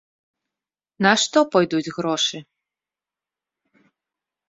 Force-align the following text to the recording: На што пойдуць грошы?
На 1.07 1.11
што 1.25 1.39
пойдуць 1.57 1.93
грошы? 1.99 2.37